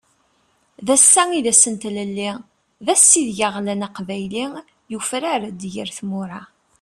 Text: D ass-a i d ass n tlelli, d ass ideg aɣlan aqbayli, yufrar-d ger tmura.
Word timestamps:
D 0.85 0.87
ass-a 0.95 1.23
i 1.37 1.39
d 1.45 1.47
ass 1.51 1.63
n 1.73 1.75
tlelli, 1.81 2.31
d 2.85 2.87
ass 2.93 3.07
ideg 3.19 3.39
aɣlan 3.47 3.85
aqbayli, 3.87 4.45
yufrar-d 4.91 5.61
ger 5.73 5.89
tmura. 5.97 6.41